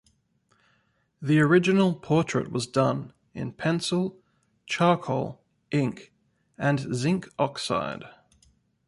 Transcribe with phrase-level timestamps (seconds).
[1.21, 4.17] The original portrait was done in pencil,
[4.65, 6.11] charcoal, ink
[6.57, 8.05] and zinc oxide.